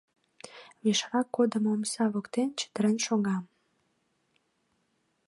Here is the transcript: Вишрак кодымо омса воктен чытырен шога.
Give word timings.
Вишрак 0.83 1.27
кодымо 1.35 1.69
омса 1.75 2.03
воктен 2.13 2.49
чытырен 2.59 2.97
шога. 3.05 3.37